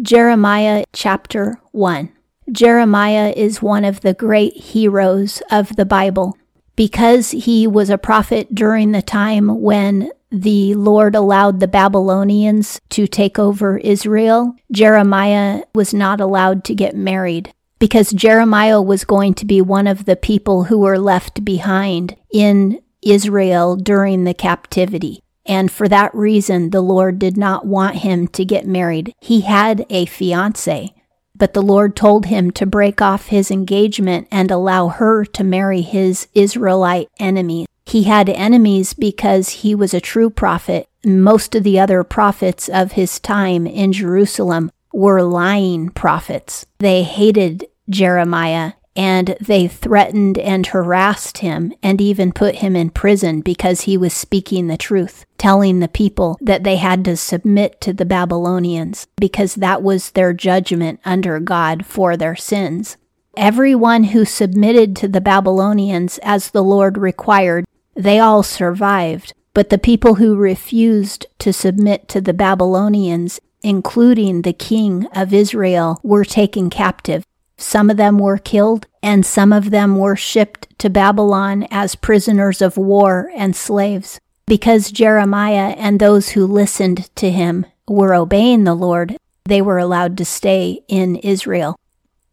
[0.00, 2.12] Jeremiah chapter 1.
[2.52, 6.38] Jeremiah is one of the great heroes of the Bible.
[6.76, 13.08] Because he was a prophet during the time when the Lord allowed the Babylonians to
[13.08, 19.44] take over Israel, Jeremiah was not allowed to get married because Jeremiah was going to
[19.44, 25.24] be one of the people who were left behind in Israel during the captivity.
[25.48, 29.14] And for that reason, the Lord did not want him to get married.
[29.20, 30.94] He had a fiance,
[31.34, 35.80] but the Lord told him to break off his engagement and allow her to marry
[35.80, 37.66] his Israelite enemy.
[37.86, 40.86] He had enemies because he was a true prophet.
[41.02, 46.66] Most of the other prophets of his time in Jerusalem were lying prophets.
[46.78, 53.40] They hated Jeremiah and they threatened and harassed him and even put him in prison
[53.40, 57.92] because he was speaking the truth, telling the people that they had to submit to
[57.92, 62.96] the Babylonians because that was their judgment under God for their sins.
[63.36, 69.32] Everyone who submitted to the Babylonians as the Lord required, they all survived.
[69.54, 76.00] But the people who refused to submit to the Babylonians, including the king of Israel,
[76.02, 77.24] were taken captive
[77.58, 82.62] some of them were killed, and some of them were shipped to Babylon as prisoners
[82.62, 84.20] of war and slaves.
[84.46, 90.16] Because Jeremiah and those who listened to him were obeying the Lord, they were allowed
[90.18, 91.78] to stay in Israel.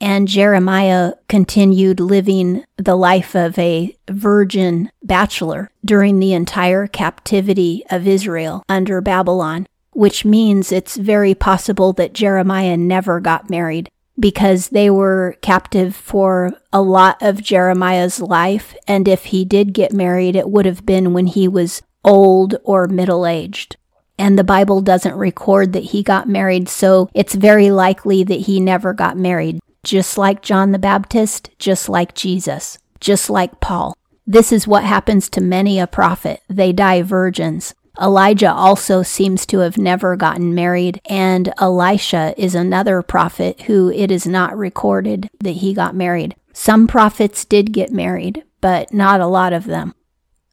[0.00, 8.06] And Jeremiah continued living the life of a virgin bachelor during the entire captivity of
[8.06, 14.90] Israel under Babylon, which means it's very possible that Jeremiah never got married because they
[14.90, 18.74] were captive for a lot of Jeremiah's life.
[18.86, 22.86] And if he did get married, it would have been when he was old or
[22.86, 23.76] middle aged.
[24.18, 28.60] And the Bible doesn't record that he got married, so it's very likely that he
[28.60, 33.94] never got married, just like John the Baptist, just like Jesus, just like Paul.
[34.26, 36.40] This is what happens to many a prophet.
[36.48, 37.74] They die virgins.
[38.00, 44.10] Elijah also seems to have never gotten married, and Elisha is another prophet who it
[44.10, 46.36] is not recorded that he got married.
[46.52, 49.94] Some prophets did get married, but not a lot of them.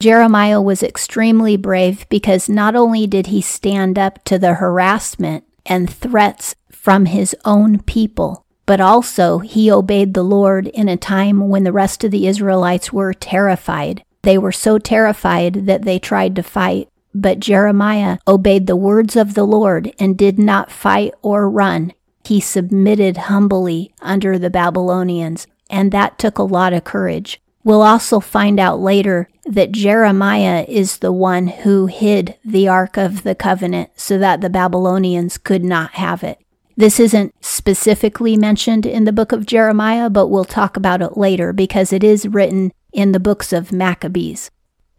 [0.00, 5.88] Jeremiah was extremely brave because not only did he stand up to the harassment and
[5.88, 11.64] threats from his own people, but also he obeyed the Lord in a time when
[11.64, 14.02] the rest of the Israelites were terrified.
[14.22, 19.34] They were so terrified that they tried to fight but Jeremiah obeyed the words of
[19.34, 21.92] the Lord and did not fight or run.
[22.24, 27.40] He submitted humbly under the Babylonians, and that took a lot of courage.
[27.62, 33.22] We'll also find out later that Jeremiah is the one who hid the Ark of
[33.22, 36.38] the Covenant so that the Babylonians could not have it.
[36.76, 41.52] This isn't specifically mentioned in the book of Jeremiah, but we'll talk about it later
[41.52, 44.50] because it is written in the books of Maccabees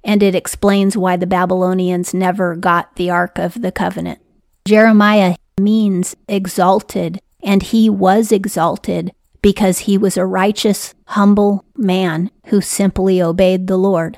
[0.05, 4.19] and it explains why the Babylonians never got the Ark of the Covenant.
[4.65, 9.11] Jeremiah means exalted, and he was exalted
[9.41, 14.17] because he was a righteous, humble man who simply obeyed the Lord.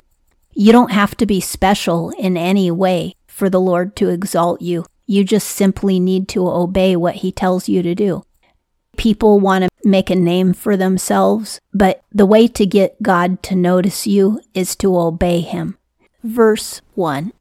[0.54, 4.84] You don't have to be special in any way for the Lord to exalt you.
[5.06, 8.24] You just simply need to obey what he tells you to do.
[8.96, 13.56] People want to make a name for themselves, but the way to get God to
[13.56, 15.78] notice you is to obey him.
[16.22, 17.32] Verse 1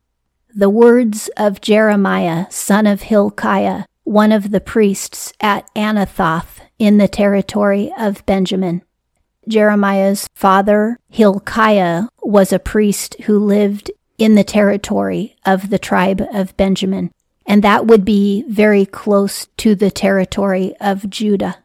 [0.53, 7.07] The words of Jeremiah, son of Hilkiah, one of the priests at Anathoth in the
[7.07, 8.81] territory of Benjamin.
[9.47, 16.55] Jeremiah's father, Hilkiah, was a priest who lived in the territory of the tribe of
[16.57, 17.11] Benjamin,
[17.45, 21.57] and that would be very close to the territory of Judah.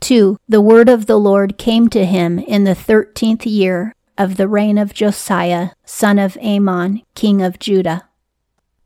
[0.00, 0.38] 2.
[0.48, 4.76] The word of the Lord came to him in the thirteenth year of the reign
[4.76, 8.08] of Josiah, son of Amon, king of Judah.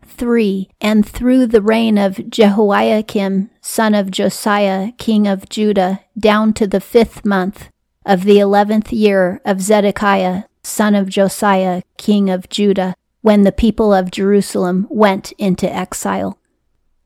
[0.04, 0.68] 3.
[0.80, 6.80] And through the reign of Jehoiakim, son of Josiah, king of Judah, down to the
[6.80, 7.68] fifth month
[8.06, 13.92] of the eleventh year of Zedekiah, son of Josiah, king of Judah, when the people
[13.92, 16.38] of Jerusalem went into exile.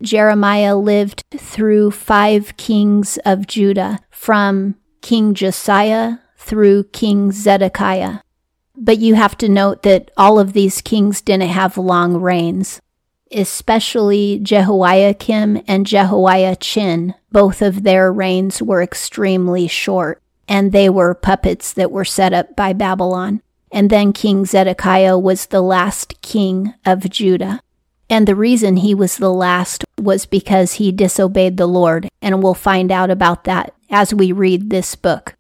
[0.03, 8.19] Jeremiah lived through five kings of Judah, from King Josiah through King Zedekiah.
[8.77, 12.81] But you have to note that all of these kings didn't have long reigns,
[13.33, 17.15] especially Jehoiakim and Jehoiachin.
[17.33, 22.55] Both of their reigns were extremely short, and they were puppets that were set up
[22.55, 23.43] by Babylon.
[23.71, 27.61] And then King Zedekiah was the last king of Judah.
[28.11, 32.55] And the reason he was the last was because he disobeyed the Lord, and we'll
[32.55, 35.35] find out about that as we read this book.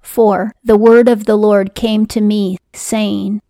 [0.00, 0.52] 4.
[0.64, 3.42] The word of the Lord came to me, saying,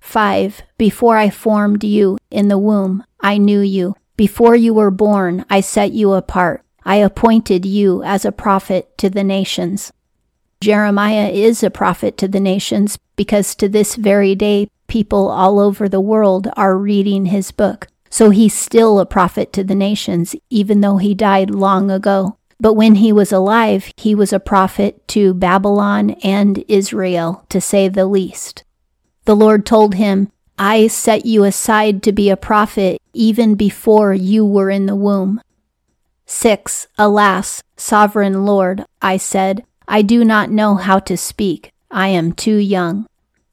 [0.00, 0.62] 5.
[0.78, 3.96] Before I formed you in the womb, I knew you.
[4.16, 6.62] Before you were born, I set you apart.
[6.84, 9.92] I appointed you as a prophet to the nations.
[10.60, 15.88] Jeremiah is a prophet to the nations because to this very day, people all over
[15.88, 17.86] the world are reading his book.
[18.10, 22.38] So he's still a prophet to the nations, even though he died long ago.
[22.58, 27.88] But when he was alive, he was a prophet to Babylon and Israel, to say
[27.88, 28.64] the least.
[29.26, 34.44] The Lord told him, I set you aside to be a prophet even before you
[34.44, 35.40] were in the womb.
[36.26, 36.88] 6.
[36.98, 41.72] Alas, sovereign Lord, I said, I do not know how to speak.
[41.90, 43.06] I am too young.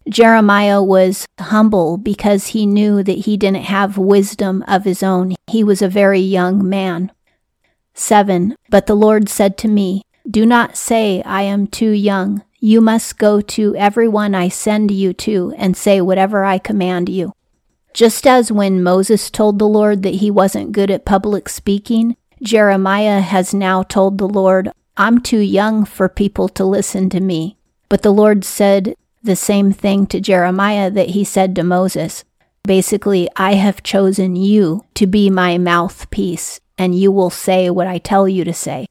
[0.09, 5.35] Jeremiah was humble because he knew that he didn't have wisdom of his own.
[5.47, 7.11] He was a very young man.
[7.93, 8.55] 7.
[8.69, 12.43] But the Lord said to me, Do not say, I am too young.
[12.59, 17.31] You must go to everyone I send you to and say whatever I command you.
[17.93, 23.21] Just as when Moses told the Lord that he wasn't good at public speaking, Jeremiah
[23.21, 27.57] has now told the Lord, I'm too young for people to listen to me.
[27.89, 32.24] But the Lord said the same thing to Jeremiah that he said to Moses.
[32.63, 37.97] Basically, I have chosen you to be my mouthpiece and you will say what I
[37.97, 38.88] tell you to say.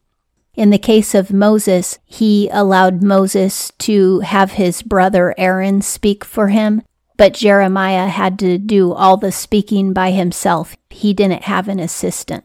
[0.55, 6.49] In the case of Moses, he allowed Moses to have his brother Aaron speak for
[6.49, 6.83] him,
[7.17, 10.77] but Jeremiah had to do all the speaking by himself.
[10.91, 12.45] He didn't have an assistant.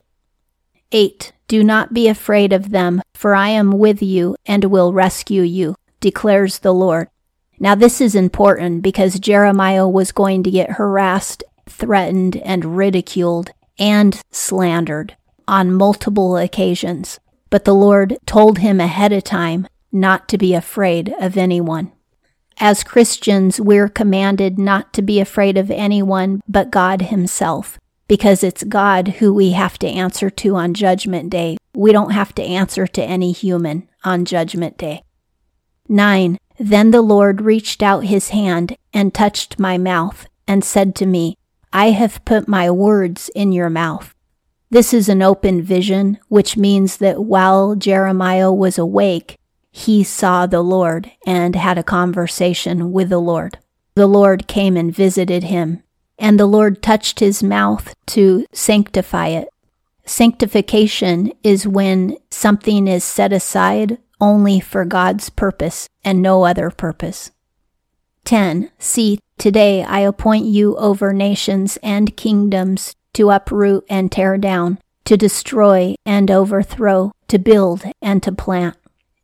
[0.92, 1.32] 8.
[1.50, 5.76] Do not be afraid of them, for I am with you and will rescue you,
[6.00, 7.10] declares the Lord.
[7.60, 13.50] Now, this is important because Jeremiah was going to get harassed, threatened, and ridiculed
[13.80, 15.18] and slandered
[15.48, 17.20] on multiple occasions,
[17.50, 21.92] but the Lord told him ahead of time not to be afraid of anyone.
[22.60, 27.80] As Christians, we're commanded not to be afraid of anyone but God Himself,
[28.10, 31.58] because it's God who we have to answer to on Judgment Day.
[31.74, 35.04] We don't have to answer to any human on Judgment Day.
[35.88, 36.38] 9.
[36.58, 41.38] Then the Lord reached out His hand and touched my mouth and said to me,
[41.72, 44.16] I have put my words in your mouth.
[44.72, 49.38] This is an open vision, which means that while Jeremiah was awake,
[49.72, 53.60] he saw the Lord and had a conversation with the Lord.
[53.94, 55.84] The Lord came and visited him,
[56.20, 59.50] and the Lord touched his mouth to sanctify it.
[60.06, 67.32] Sanctification is when something is set aside only for God's purpose and no other purpose.
[68.26, 68.72] 10.
[68.78, 75.18] See, today I appoint you over nations and kingdoms to uproot and tear down, to
[75.18, 78.76] destroy and overthrow, to build and to plant.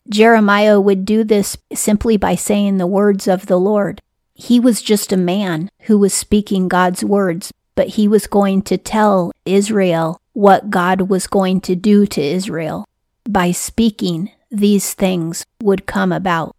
[0.09, 4.01] Jeremiah would do this simply by saying the words of the Lord.
[4.35, 8.77] He was just a man who was speaking God's words, but he was going to
[8.77, 12.85] tell Israel what God was going to do to Israel.
[13.29, 16.53] By speaking, these things would come about.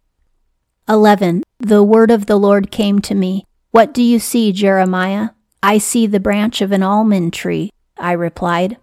[0.89, 1.43] 11.
[1.59, 3.45] The word of the Lord came to me.
[3.71, 5.29] What do you see, Jeremiah?
[5.61, 8.77] I see the branch of an almond tree, I replied.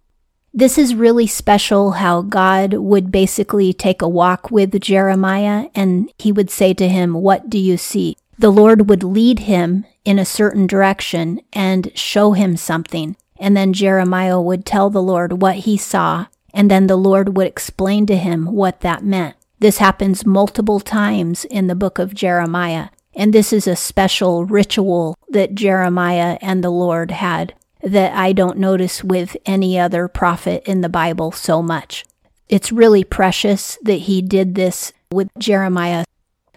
[0.52, 6.30] This is really special how God would basically take a walk with Jeremiah and he
[6.30, 8.16] would say to him, What do you see?
[8.38, 13.16] The Lord would lead him in a certain direction and show him something.
[13.38, 17.46] And then Jeremiah would tell the Lord what he saw, and then the Lord would
[17.46, 19.36] explain to him what that meant.
[19.58, 22.88] This happens multiple times in the book of Jeremiah.
[23.14, 28.58] And this is a special ritual that Jeremiah and the Lord had that I don't
[28.58, 32.04] notice with any other prophet in the Bible so much.
[32.48, 36.04] It's really precious that he did this with Jeremiah.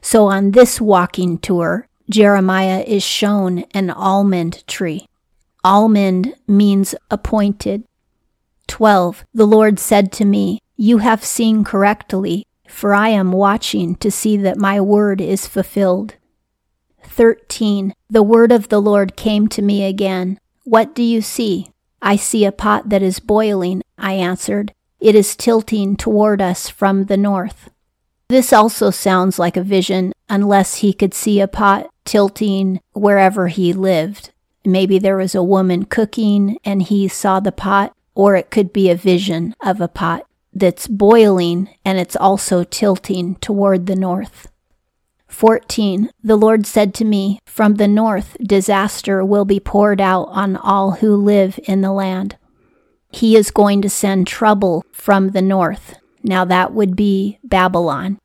[0.01, 5.07] So on this walking tour, Jeremiah is shown an almond tree.
[5.63, 7.83] Almond means appointed.
[8.67, 9.25] 12.
[9.33, 14.37] The Lord said to me, You have seen correctly, for I am watching to see
[14.37, 16.15] that my word is fulfilled.
[17.03, 17.93] 13.
[18.09, 20.39] The word of the Lord came to me again.
[20.63, 21.71] What do you see?
[22.01, 24.73] I see a pot that is boiling, I answered.
[24.99, 27.69] It is tilting toward us from the north.
[28.29, 33.71] This also sounds like a vision, unless he could see a pot tilting wherever he
[33.71, 34.31] lived.
[34.65, 38.89] Maybe there was a woman cooking and he saw the pot, or it could be
[38.89, 44.49] a vision of a pot that's boiling and it's also tilting toward the north.
[45.27, 46.09] 14.
[46.23, 50.91] The Lord said to me, From the north disaster will be poured out on all
[50.91, 52.35] who live in the land.
[53.11, 55.95] he is going to send trouble from the north.
[56.27, 58.19] Now that would be Babylon.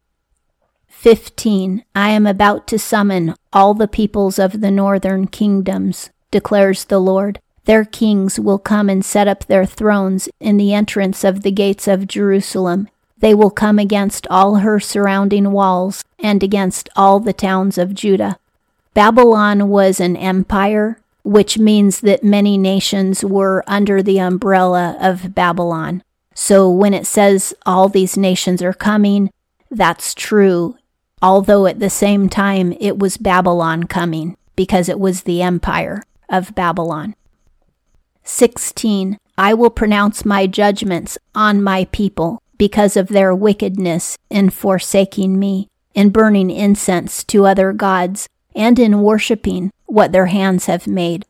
[0.88, 1.84] 15.
[1.94, 7.40] I am about to summon all the peoples of the northern kingdoms, declares the Lord.
[7.64, 11.86] Their kings will come and set up their thrones in the entrance of the gates
[11.86, 12.88] of Jerusalem.
[13.18, 18.36] They will come against all her surrounding walls and against all the towns of Judah.
[18.94, 26.02] Babylon was an empire, which means that many nations were under the umbrella of Babylon.
[26.34, 29.30] So when it says all these nations are coming,
[29.70, 30.76] that's true
[31.22, 36.54] although at the same time it was Babylon coming, because it was the empire of
[36.54, 37.14] Babylon.
[38.24, 39.16] 16.
[39.38, 45.68] I will pronounce my judgments on my people because of their wickedness in forsaking me,
[45.94, 51.24] in burning incense to other gods, and in worshipping what their hands have made.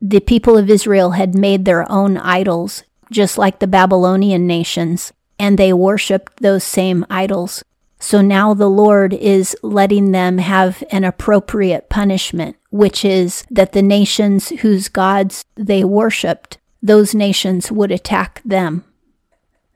[0.00, 5.58] The people of Israel had made their own idols, just like the Babylonian nations, and
[5.58, 7.64] they worshipped those same idols.
[7.98, 13.82] So now the Lord is letting them have an appropriate punishment, which is that the
[13.82, 18.84] nations whose gods they worshiped, those nations would attack them.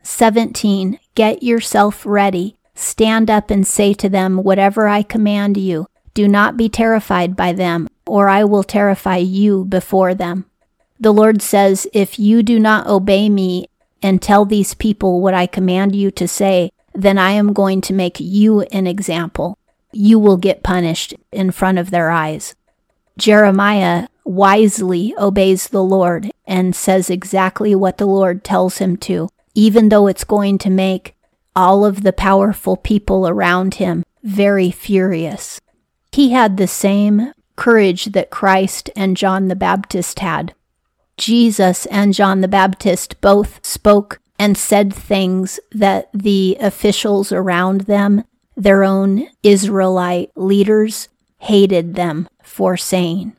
[0.03, 0.99] 17.
[1.15, 2.57] Get yourself ready.
[2.75, 5.87] Stand up and say to them whatever I command you.
[6.15, 10.47] Do not be terrified by them, or I will terrify you before them.
[10.99, 13.67] The Lord says, If you do not obey me
[14.03, 17.93] and tell these people what I command you to say, then I am going to
[17.93, 19.59] make you an example.
[19.93, 22.55] You will get punished in front of their eyes.
[23.19, 29.89] Jeremiah wisely obeys the Lord and says exactly what the Lord tells him to, even
[29.89, 31.15] though it's going to make
[31.55, 35.61] all of the powerful people around him very furious.
[36.13, 40.55] He had the same courage that Christ and John the Baptist had.
[41.17, 48.25] Jesus and John the Baptist both spoke and said things that the officials around them,
[48.57, 53.35] their own Israelite leaders, hated them for saying.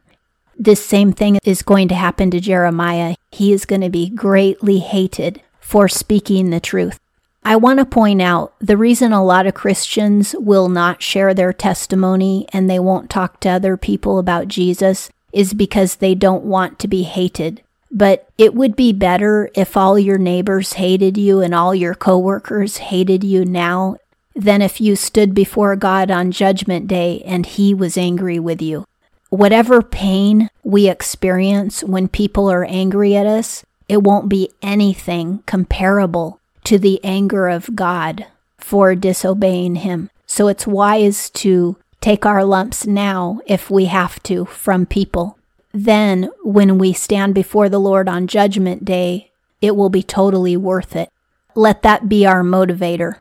[0.57, 3.15] This same thing is going to happen to Jeremiah.
[3.31, 6.99] He is going to be greatly hated for speaking the truth.
[7.43, 11.53] I want to point out the reason a lot of Christians will not share their
[11.53, 16.79] testimony and they won't talk to other people about Jesus is because they don't want
[16.79, 17.61] to be hated.
[17.95, 22.77] But it would be better if all your neighbors hated you and all your coworkers
[22.77, 23.95] hated you now
[24.35, 28.83] than if you stood before God on Judgment Day and He was angry with you.
[29.29, 36.41] Whatever pain we experience when people are angry at us, it won't be anything comparable
[36.65, 38.25] to the anger of God
[38.57, 40.09] for disobeying Him.
[40.27, 45.37] So it's wise to take our lumps now if we have to from people
[45.75, 50.95] then when we stand before the Lord on Judgment Day, it will be totally worth
[50.95, 51.11] it.
[51.53, 53.17] Let that be our motivator.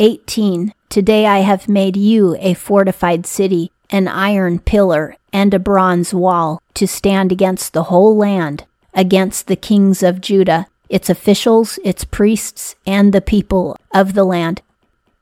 [0.00, 0.74] 18.
[0.88, 6.60] Today I have made you a fortified city, an iron pillar, and a bronze wall
[6.74, 12.74] to stand against the whole land, against the kings of Judah, its officials, its priests,
[12.84, 14.62] and the people of the land.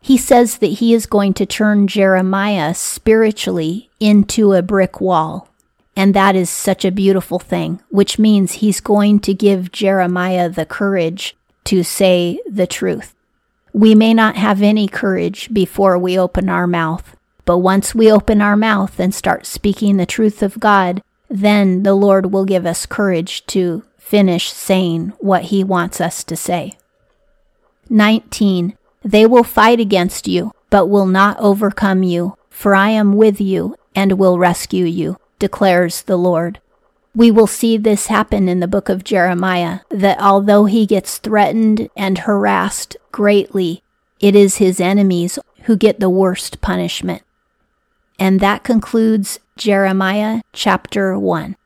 [0.00, 5.48] He says that he is going to turn Jeremiah spiritually into a brick wall.
[5.96, 10.66] And that is such a beautiful thing, which means he's going to give Jeremiah the
[10.66, 13.14] courage to say the truth.
[13.72, 18.40] We may not have any courage before we open our mouth, but once we open
[18.40, 22.86] our mouth and start speaking the truth of God, then the Lord will give us
[22.86, 26.76] courage to finish saying what he wants us to say.
[27.88, 28.76] 19.
[29.02, 33.76] They will fight against you, but will not overcome you, for I am with you
[33.94, 36.58] and will rescue you declares the Lord.
[37.14, 41.90] We will see this happen in the book of Jeremiah that although he gets threatened
[41.94, 43.82] and harassed greatly,
[44.20, 47.20] it is his enemies who get the worst punishment.
[48.18, 51.56] And that concludes Jeremiah chapter 1.